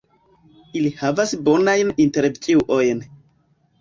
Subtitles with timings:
[0.79, 3.05] Ili havas bonajn intervjuojn.